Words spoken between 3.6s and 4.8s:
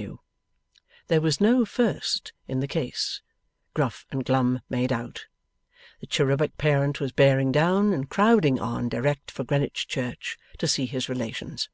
Gruff and Glum